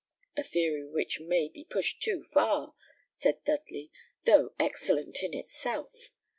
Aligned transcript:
"A 0.35 0.41
theory 0.41 0.83
which 0.89 1.19
may 1.19 1.47
be 1.47 1.63
pushed 1.63 2.01
too 2.01 2.23
far," 2.23 2.73
said 3.11 3.43
Dudley, 3.43 3.91
"though 4.25 4.49
excellent 4.59 5.21
in 5.21 5.35
itself. 5.35 6.09